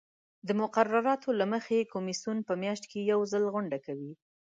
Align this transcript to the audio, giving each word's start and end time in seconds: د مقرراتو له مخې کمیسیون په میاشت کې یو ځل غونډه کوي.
د 0.47 0.49
مقرراتو 0.61 1.29
له 1.39 1.45
مخې 1.53 1.89
کمیسیون 1.93 2.37
په 2.47 2.53
میاشت 2.61 2.83
کې 2.91 2.99
یو 3.11 3.19
ځل 3.31 3.43
غونډه 3.53 3.77
کوي. 3.85 4.13